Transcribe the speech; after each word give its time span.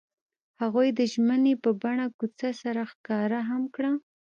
هغوی 0.61 0.87
د 0.99 0.99
ژمنې 1.11 1.53
په 1.63 1.69
بڼه 1.81 2.05
کوڅه 2.17 2.49
سره 2.61 2.81
ښکاره 2.91 3.39
هم 3.49 3.63
کړه. 3.75 3.91